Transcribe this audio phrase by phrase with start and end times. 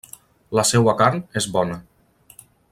[0.59, 1.79] La seua carn és bona.